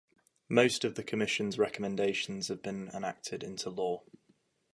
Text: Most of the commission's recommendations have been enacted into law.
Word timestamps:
Most 0.49 0.83
of 0.83 0.95
the 0.95 1.03
commission's 1.03 1.59
recommendations 1.59 2.47
have 2.47 2.63
been 2.63 2.89
enacted 2.91 3.43
into 3.43 3.69
law. 3.69 4.01